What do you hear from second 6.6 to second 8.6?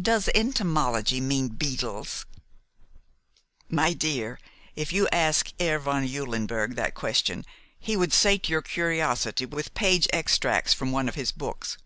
that question he would sate